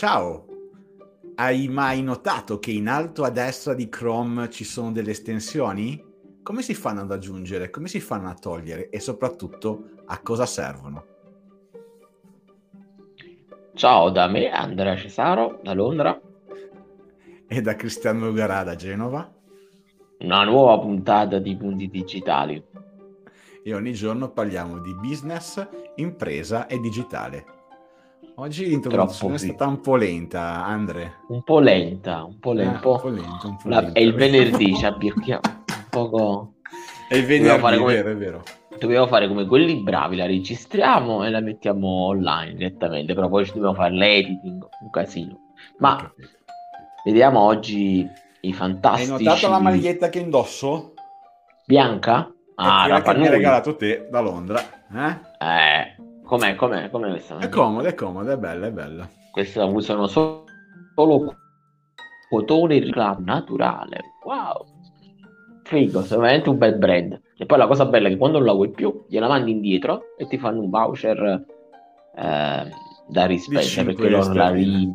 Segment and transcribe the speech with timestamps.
[0.00, 0.46] Ciao,
[1.34, 6.02] hai mai notato che in alto a destra di Chrome ci sono delle estensioni?
[6.42, 7.68] Come si fanno ad aggiungere?
[7.68, 8.88] Come si fanno a togliere?
[8.88, 11.04] E soprattutto a cosa servono?
[13.74, 16.18] Ciao da me, Andrea Cesaro, da Londra.
[17.46, 19.30] E da Cristiano Garà, da Genova.
[20.20, 22.64] Una nuova puntata di Punti Digitali.
[23.62, 25.62] E ogni giorno parliamo di business,
[25.96, 27.59] impresa e digitale.
[28.40, 31.18] Oggi l'introduzione è stata un po' lenta, Andre.
[31.28, 32.80] Un po' lenta, un po' lenta.
[32.80, 33.92] Eh, un po lenta, un po lenta.
[33.92, 36.54] È il venerdì, ci abbirchiamo un poco...
[37.06, 37.76] È il venerdì, come...
[37.76, 38.42] è vero, è vero
[38.78, 43.52] dobbiamo fare come quelli bravi, la registriamo e la mettiamo online direttamente, però poi ci
[43.52, 45.38] dobbiamo fare l'editing, un casino.
[45.76, 46.10] Ma
[47.04, 48.08] vediamo oggi
[48.40, 49.12] i fantastici...
[49.12, 50.94] Hai notato la maglietta che indosso?
[51.66, 52.32] Bianca?
[52.54, 54.62] Ah, la che mi hai regalato te da Londra.
[54.94, 55.44] Eh?
[55.44, 55.96] Eh,
[56.30, 57.38] com'è, com'è, com'è questa?
[57.38, 59.08] È comoda, è comoda, è bella, è bella.
[59.32, 60.44] Questa usano solo,
[60.94, 61.36] solo
[62.28, 64.00] cotone riclamo naturale.
[64.24, 64.64] Wow!
[65.64, 67.20] Figo, veramente un bel brand.
[67.36, 70.02] E poi la cosa bella è che quando non la vuoi più, gliela mandi indietro
[70.16, 71.44] e ti fanno un voucher
[72.16, 72.70] eh,
[73.08, 74.88] da rispendere perché loro la, ri...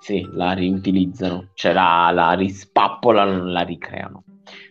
[0.00, 4.22] sì, la riutilizzano, cioè la, la rispappolano, la ricreano.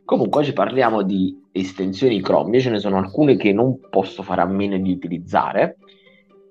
[0.06, 4.46] Comunque oggi parliamo di estensioni Chrome, ce ne sono alcune che non posso fare a
[4.46, 5.78] meno di utilizzare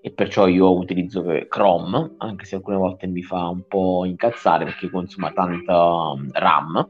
[0.00, 4.90] e perciò io utilizzo Chrome, anche se alcune volte mi fa un po' incazzare perché
[4.90, 6.88] consuma tanta RAM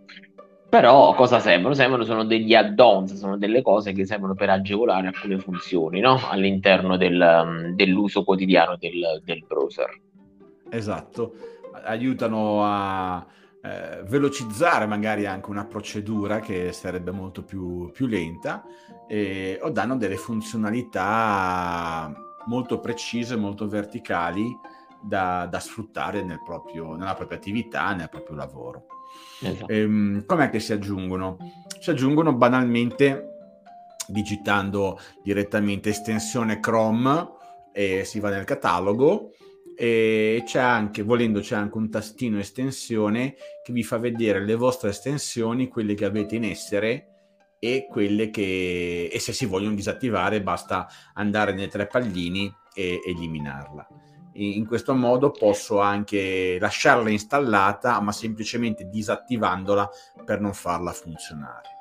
[0.68, 1.72] però cosa servono?
[1.72, 6.20] Servono sono degli add-ons, sono delle cose che servono per agevolare alcune funzioni no?
[6.28, 9.88] all'interno del, um, dell'uso quotidiano del, del, browser.
[10.68, 11.32] Esatto,
[11.84, 13.26] aiutano a
[13.68, 18.64] eh, velocizzare magari anche una procedura che sarebbe molto più, più lenta
[19.06, 22.10] eh, o danno delle funzionalità
[22.46, 24.56] molto precise, molto verticali
[25.02, 28.86] da, da sfruttare nel proprio, nella propria attività, nel proprio lavoro.
[29.42, 29.70] Esatto.
[29.70, 31.36] Ehm, com'è che si aggiungono?
[31.78, 33.34] Si aggiungono banalmente
[34.06, 37.36] digitando direttamente estensione Chrome
[37.72, 39.32] e si va nel catalogo
[39.78, 44.90] e c'è anche, volendo, c'è anche un tastino estensione che vi fa vedere le vostre
[44.90, 47.06] estensioni, quelle che avete in essere
[47.60, 53.86] e quelle che, e se si vogliono disattivare basta andare nei tre pallini e eliminarla
[54.38, 59.88] in questo modo posso anche lasciarla installata ma semplicemente disattivandola
[60.24, 61.76] per non farla funzionare.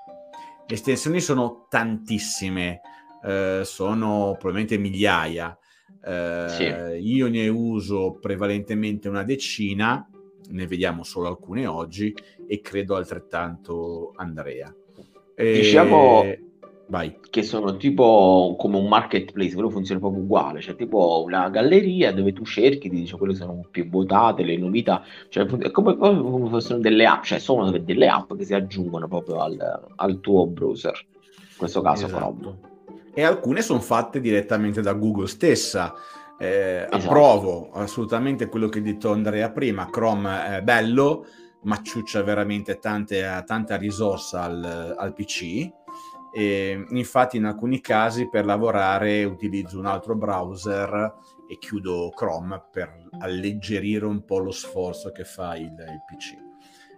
[0.66, 2.82] Le estensioni sono tantissime,
[3.24, 5.58] eh, sono probabilmente migliaia.
[6.04, 6.64] Eh, sì.
[7.14, 10.08] Io ne uso prevalentemente una decina,
[10.50, 12.16] ne vediamo solo alcune oggi
[12.48, 14.74] e credo altrettanto Andrea.
[15.36, 16.24] Diciamo,
[16.88, 17.20] Vai.
[17.30, 22.34] che sono tipo come un marketplace, quello funziona proprio uguale, cioè tipo una galleria dove
[22.34, 26.80] tu cerchi, ti dice quelle sono più votate, le novità, cioè è come, come fossero
[26.80, 31.58] delle app, cioè sono delle app che si aggiungono proprio al, al tuo browser, in
[31.58, 32.40] questo caso esatto.
[32.40, 32.76] Chrome.
[33.18, 35.92] E alcune sono fatte direttamente da Google stessa.
[36.38, 36.96] Eh, esatto.
[36.96, 41.26] Approvo assolutamente quello che ha detto Andrea prima, Chrome è bello,
[41.64, 45.68] ma ciuccia veramente tante, tanta risorsa al, al PC
[46.32, 51.16] e infatti in alcuni casi per lavorare utilizzo un altro browser
[51.50, 56.47] e chiudo Chrome per alleggerire un po' lo sforzo che fa il, il PC.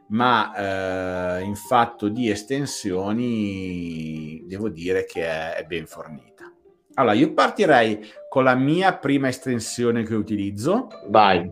[0.10, 6.52] Ma eh, in fatto di estensioni devo dire che è, è ben fornita.
[6.96, 10.88] Allora, io partirei con la mia prima estensione che utilizzo.
[11.08, 11.50] Vai.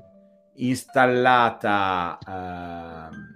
[0.55, 2.17] Installata...
[2.27, 3.35] Eh,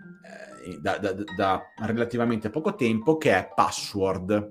[0.79, 4.49] da, da, da, relativamente poco tempo che è Password.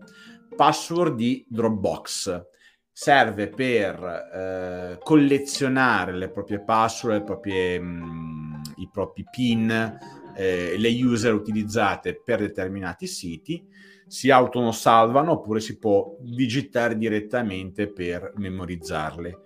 [0.57, 2.49] Password di Dropbox.
[2.93, 9.99] Serve per eh, collezionare le proprie password, le proprie, mh, mm, i propri PIN,
[10.35, 13.65] eh, le user utilizzate per determinati siti.
[14.07, 19.39] Si autosalvano oppure si può digitare direttamente per memorizzarle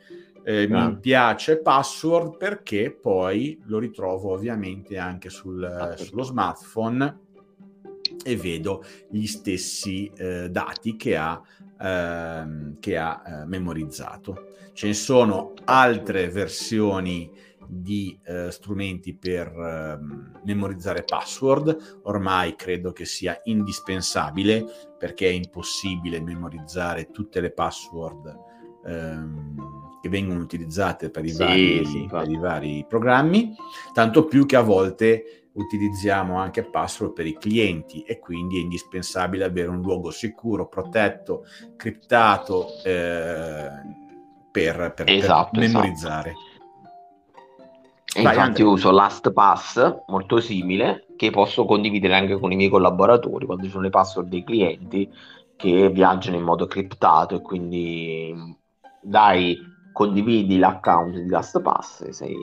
[0.46, 0.88] eh, ah.
[0.88, 7.20] Mi piace Password perché poi lo ritrovo ovviamente anche sul, ah, sullo smartphone
[8.22, 11.40] e vedo gli stessi eh, dati che ha,
[11.80, 14.48] ehm, che ha eh, memorizzato.
[14.72, 17.30] Ce ne sono altre versioni
[17.66, 24.64] di eh, strumenti per ehm, memorizzare password, ormai credo che sia indispensabile
[24.98, 28.36] perché è impossibile memorizzare tutte le password
[28.86, 33.54] ehm, che vengono utilizzate per i, sì, vari, sì, per i vari programmi,
[33.92, 39.44] tanto più che a volte utilizziamo anche password per i clienti e quindi è indispensabile
[39.44, 41.44] avere un luogo sicuro, protetto,
[41.76, 43.68] criptato eh,
[44.50, 46.30] per, per, esatto, per, memorizzare.
[46.30, 46.52] Esatto.
[48.16, 48.68] E Vai, infatti Andrea.
[48.68, 53.82] uso LastPass, molto simile, che posso condividere anche con i miei collaboratori quando ci sono
[53.82, 55.10] le password dei clienti
[55.56, 58.56] che viaggiano in modo criptato e quindi
[59.00, 59.58] dai,
[59.92, 62.36] condividi l'account di LastPass e sei,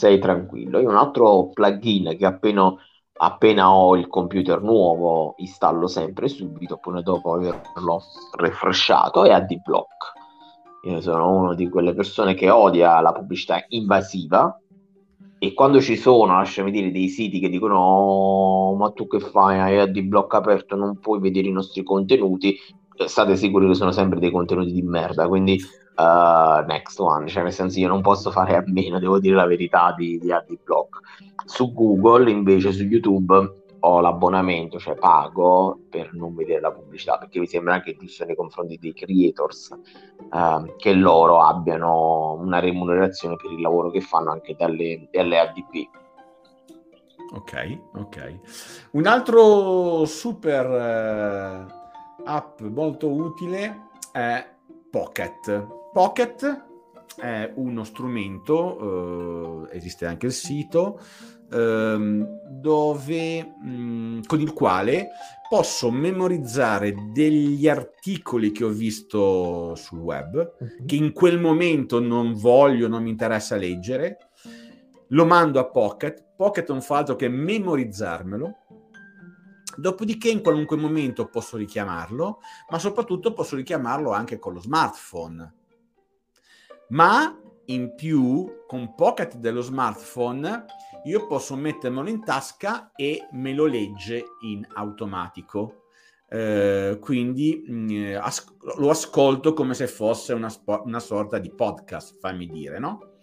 [0.00, 0.78] sei tranquillo.
[0.78, 2.74] Io un altro plugin che appena,
[3.18, 8.00] appena ho il computer nuovo installo sempre subito, poi dopo averlo
[8.38, 10.12] refreshato, è AdBlock.
[10.84, 14.58] Io sono una di quelle persone che odia la pubblicità invasiva
[15.38, 19.58] e quando ci sono, lasciami dire, dei siti che dicono oh, ma tu che fai,
[19.58, 22.56] hai AdBlock aperto, non puoi vedere i nostri contenuti,
[23.04, 25.60] state sicuri che sono sempre dei contenuti di merda, quindi
[26.00, 29.46] uh, next one, cioè nel senso io non posso fare a meno, devo dire la
[29.46, 30.98] verità di, di AdBlock.
[31.44, 37.38] Su Google invece, su YouTube, ho l'abbonamento, cioè pago per non vedere la pubblicità, perché
[37.38, 39.70] mi sembra anche giusto nei confronti dei creators
[40.30, 45.88] uh, che loro abbiano una remunerazione per il lavoro che fanno anche dalle, dalle ADP.
[47.32, 48.38] Ok, ok.
[48.92, 54.58] Un altro super uh, app molto utile è
[54.90, 55.79] Pocket.
[55.92, 56.68] Pocket
[57.16, 61.00] è uno strumento, uh, esiste anche il sito,
[61.52, 65.08] ehm, dove, mh, mm, con il quale
[65.48, 70.84] posso memorizzare degli articoli che ho visto sul web, uh-huh.
[70.86, 74.30] che in quel momento non voglio, non mi interessa leggere,
[75.08, 78.56] lo mando a Pocket, Pocket non fa altro che memorizzarmelo,
[79.76, 82.38] dopodiché in qualunque momento posso richiamarlo,
[82.70, 85.54] ma soprattutto posso richiamarlo anche con lo smartphone.
[86.90, 90.64] Ma in più, con Pocket dello smartphone,
[91.04, 95.84] io posso mettermelo in tasca e me lo legge in automatico.
[96.28, 101.50] Eh, quindi mh, mm, as- lo ascolto come se fosse una, spo- una, sorta di
[101.52, 103.18] podcast, fammi dire, no?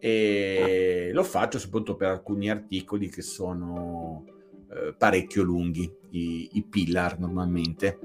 [0.00, 4.24] E lo faccio soprattutto per alcuni articoli che sono
[4.70, 7.98] eh, parecchio lunghi, i, i, pillar normalmente.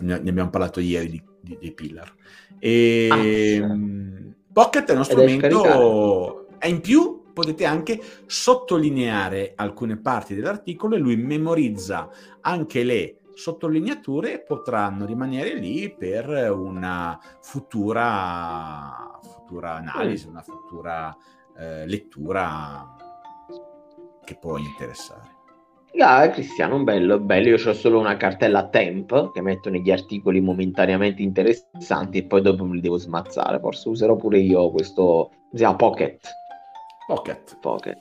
[0.00, 2.14] Ne, ne, abbiamo parlato ieri di, di, dei pillar.
[2.58, 3.60] E, ah, sì.
[3.60, 4.25] mh,
[4.56, 6.48] Pocket è uno strumento...
[6.56, 12.08] È in più potete anche sottolineare alcune parti dell'articolo e lui memorizza.
[12.40, 21.14] Anche le sottolineature e potranno rimanere lì per una futura, futura analisi, una futura
[21.54, 22.96] eh, lettura
[24.24, 25.35] che può interessare.
[25.98, 27.48] Ah, Cristiano, bello, bello.
[27.48, 32.64] Io ho solo una cartella temp che metto negli articoli momentaneamente interessanti e poi dopo
[32.64, 33.58] me li devo smazzare.
[33.58, 36.20] Forse userò pure io questo, si chiama Pocket
[37.06, 37.58] Pocket.
[37.60, 37.98] Pocket.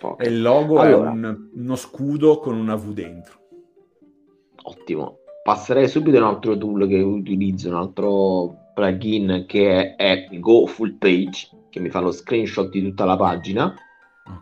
[0.00, 0.26] Pocket.
[0.26, 3.38] E il logo allora, è un, uno scudo con una V dentro.
[4.62, 5.18] Ottimo.
[5.44, 10.98] Passerei subito a un altro tool che utilizzo, un altro plugin che è Go Full
[10.98, 13.72] Page, che mi fa lo screenshot di tutta la pagina.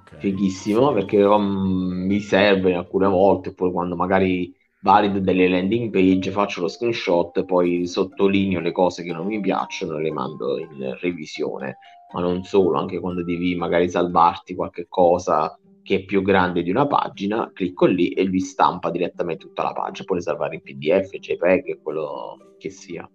[0.02, 0.18] Okay.
[0.18, 6.60] Fighissimo, perché um, mi serve alcune volte, poi quando magari valido delle landing page faccio
[6.60, 11.78] lo screenshot, poi sottolineo le cose che non mi piacciono e le mando in revisione
[12.12, 16.70] ma non solo, anche quando devi magari salvarti qualche cosa che è più grande di
[16.70, 21.16] una pagina, clicco lì e lui stampa direttamente tutta la pagina, puoi salvare in PDF,
[21.16, 23.08] JPEG, quello che sia.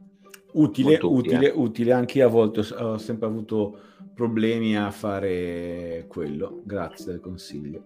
[0.53, 3.80] Utile, utile, utile, utile, anche io a volte ho sempre avuto
[4.13, 7.83] problemi a fare quello, grazie del consiglio.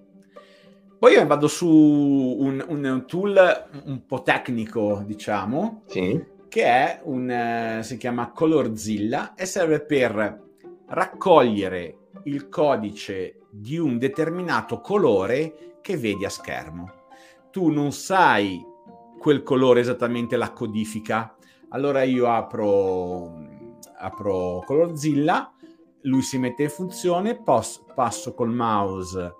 [0.97, 6.23] Poi vado su un, un, tool un po' tecnico, diciamo, sì.
[6.47, 10.43] che è un, uh, si chiama Colorzilla e serve per
[10.87, 16.91] raccogliere il codice di un determinato colore che vedi a schermo.
[17.51, 18.63] Tu non sai
[19.19, 21.35] quel colore esattamente la codifica,
[21.69, 23.31] allora io apro,
[23.97, 25.53] apro Colorzilla,
[26.05, 29.35] lui si mette in funzione, pos- passo col mouse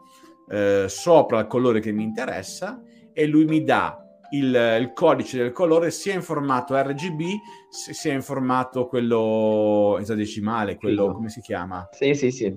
[0.50, 2.82] eh, sopra il colore che mi interessa
[3.14, 4.00] e lui mi dà
[4.32, 7.22] il, il, codice del colore sia in formato RGB
[7.70, 11.88] sia in formato quello esadecimale, quello come si chiama?
[11.92, 12.56] Sì, sì, sì,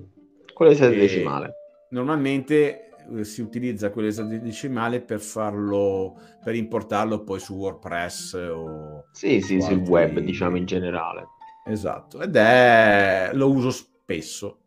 [0.53, 1.53] quello esadecimale.
[1.89, 9.05] normalmente eh, si utilizza quello esadecimale per farlo, per importarlo poi su WordPress o...
[9.11, 9.91] Sì, sì, sul altri...
[9.91, 11.27] web, diciamo in generale.
[11.65, 13.29] Esatto, ed è...
[13.33, 13.69] lo uso
[14.09, 14.59] spesso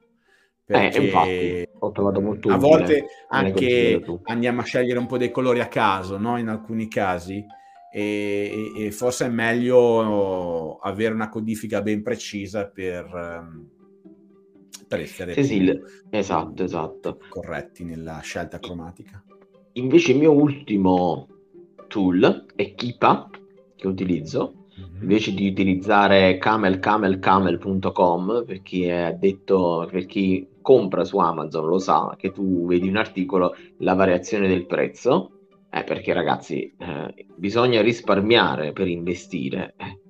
[0.64, 5.32] perché eh, infatti, ho trovato molto a volte anche andiamo a scegliere un po' dei
[5.32, 6.38] colori a caso, no?
[6.38, 7.44] In alcuni casi.
[7.94, 13.68] E, e, forse è meglio avere una codifica ben precisa per, ehm,
[14.88, 17.18] per essere sì, sì, esatto, esatto.
[17.28, 19.22] corretti nella scelta cromatica.
[19.72, 21.28] Invece il mio ultimo
[21.88, 23.28] tool è Kipa
[23.76, 24.61] che utilizzo.
[25.00, 32.14] Invece di utilizzare camelcamelcamel.com per chi è detto per chi compra su Amazon lo sa
[32.16, 35.30] che tu vedi un articolo, la variazione del prezzo,
[35.70, 40.00] eh, perché ragazzi eh, bisogna risparmiare per investire, eh,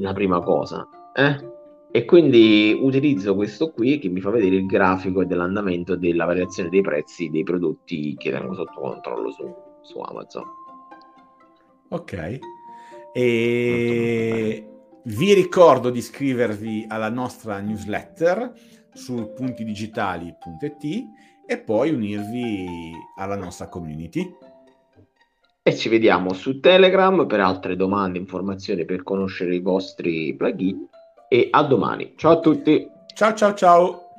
[0.00, 0.88] la prima cosa.
[1.14, 1.58] Eh?
[1.92, 6.82] E quindi utilizzo questo qui che mi fa vedere il grafico dell'andamento della variazione dei
[6.82, 10.44] prezzi dei prodotti che tengo sotto controllo su, su Amazon.
[11.88, 12.38] Ok.
[13.12, 14.64] E
[15.04, 18.52] vi ricordo di iscrivervi alla nostra newsletter
[18.92, 21.04] su puntidigitali.it
[21.46, 24.28] e poi unirvi alla nostra community.
[25.62, 30.86] E ci vediamo su Telegram per altre domande, informazioni per conoscere i vostri plugin
[31.28, 32.14] e a domani.
[32.16, 32.88] Ciao a tutti.
[33.14, 34.09] Ciao ciao ciao.